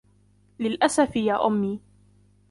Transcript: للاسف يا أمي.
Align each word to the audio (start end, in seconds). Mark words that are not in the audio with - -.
للاسف 0.59 1.15
يا 1.15 1.47
أمي. 1.47 1.79